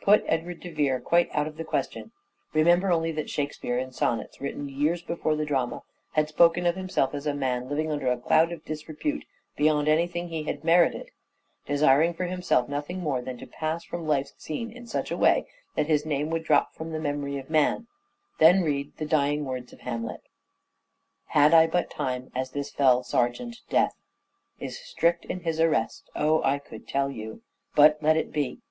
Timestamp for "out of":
1.32-1.58